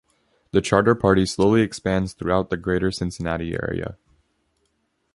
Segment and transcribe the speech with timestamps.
[0.49, 3.99] The Charter Party slowly expands throughout the Greater Cincinnati area.